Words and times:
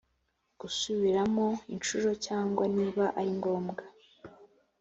gusubiramo 0.59 1.47
inshuro 1.73 2.09
cyangwa 2.25 2.63
niba 2.75 3.05
ari 3.19 3.31
ngombwa 3.37 3.83